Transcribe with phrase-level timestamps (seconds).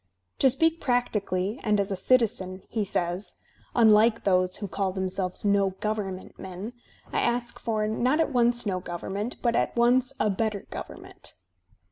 [0.39, 3.35] "To speak practically and as a citizen," he says,
[3.75, 6.73] "unlike those who call themselves no govemment men,
[7.13, 11.35] I ask for, not at once no government, but at once a better government."